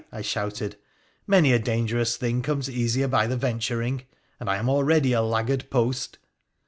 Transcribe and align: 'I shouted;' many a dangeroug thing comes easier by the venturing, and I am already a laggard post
'I 0.11 0.23
shouted;' 0.23 0.77
many 1.27 1.53
a 1.53 1.59
dangeroug 1.59 2.07
thing 2.17 2.41
comes 2.41 2.67
easier 2.71 3.07
by 3.07 3.27
the 3.27 3.37
venturing, 3.37 4.05
and 4.39 4.49
I 4.49 4.55
am 4.57 4.67
already 4.67 5.13
a 5.13 5.21
laggard 5.21 5.69
post 5.69 6.17